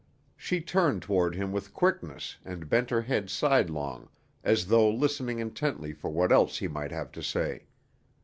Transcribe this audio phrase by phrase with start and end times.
[0.35, 4.09] She turned toward him with quickness and bent her head sidelong
[4.43, 7.67] as though listening intently for what else he might have to say.